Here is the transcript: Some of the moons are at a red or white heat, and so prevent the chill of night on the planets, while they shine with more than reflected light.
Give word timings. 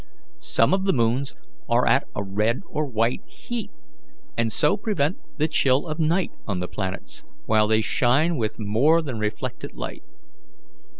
Some 0.39 0.73
of 0.73 0.85
the 0.85 0.93
moons 0.93 1.35
are 1.69 1.85
at 1.87 2.05
a 2.15 2.23
red 2.23 2.61
or 2.67 2.87
white 2.87 3.21
heat, 3.27 3.69
and 4.35 4.51
so 4.51 4.75
prevent 4.75 5.17
the 5.37 5.47
chill 5.47 5.85
of 5.85 5.99
night 5.99 6.31
on 6.47 6.59
the 6.59 6.67
planets, 6.67 7.23
while 7.45 7.67
they 7.67 7.81
shine 7.81 8.35
with 8.35 8.57
more 8.57 9.03
than 9.03 9.19
reflected 9.19 9.75
light. 9.75 10.01